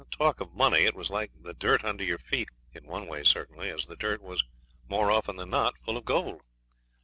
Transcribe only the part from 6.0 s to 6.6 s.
gold.